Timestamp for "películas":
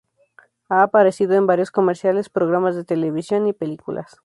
3.53-4.19